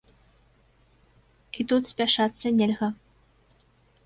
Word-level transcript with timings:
І 1.59 1.67
тут 1.73 1.83
спяшацца 1.91 2.53
нельга. 2.59 2.87